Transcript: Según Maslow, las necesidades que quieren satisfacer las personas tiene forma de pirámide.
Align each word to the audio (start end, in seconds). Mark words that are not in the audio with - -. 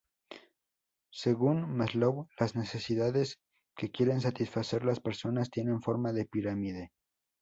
Según 1.13 1.77
Maslow, 1.77 2.27
las 2.39 2.55
necesidades 2.55 3.37
que 3.77 3.91
quieren 3.91 4.19
satisfacer 4.19 4.83
las 4.83 4.99
personas 4.99 5.51
tiene 5.51 5.79
forma 5.79 6.11
de 6.11 6.25
pirámide. 6.25 6.91